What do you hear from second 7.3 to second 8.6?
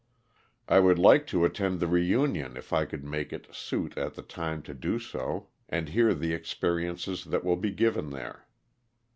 will be given there.